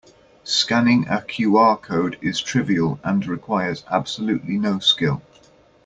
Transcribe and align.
Scanning 0.47 1.05
a 1.07 1.17
QR 1.19 1.79
code 1.79 2.17
is 2.23 2.41
trivial 2.41 2.99
and 3.03 3.23
requires 3.27 3.83
absolutely 3.87 4.57
no 4.57 4.79
skill. 4.79 5.21